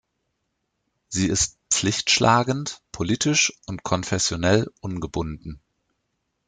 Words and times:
Sie 1.09 1.27
ist 1.27 1.59
pflichtschlagend, 1.69 2.81
politisch 2.91 3.53
und 3.67 3.83
konfessionell 3.83 4.67
ungebunden. 4.79 5.61